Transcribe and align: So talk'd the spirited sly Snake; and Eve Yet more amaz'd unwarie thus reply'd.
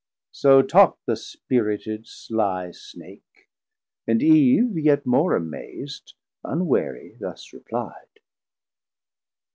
So 0.31 0.63
talk'd 0.63 1.03
the 1.05 1.15
spirited 1.15 2.07
sly 2.07 2.71
Snake; 2.71 3.49
and 4.07 4.23
Eve 4.23 4.75
Yet 4.79 5.05
more 5.05 5.35
amaz'd 5.35 6.15
unwarie 6.43 7.19
thus 7.19 7.53
reply'd. 7.53 8.19